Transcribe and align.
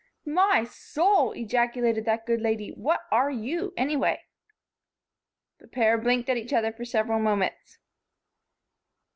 "My 0.25 0.63
soul!" 0.63 1.31
ejaculated 1.33 2.05
that 2.05 2.25
good 2.25 2.41
lady, 2.41 2.71
"what 2.71 3.01
are 3.11 3.29
you, 3.29 3.71
anyway?" 3.77 4.23
The 5.59 5.67
pair 5.67 5.95
blinked 5.99 6.27
at 6.27 6.37
each 6.37 6.53
other 6.53 6.73
for 6.73 6.85
several 6.85 7.19
moments. 7.19 7.77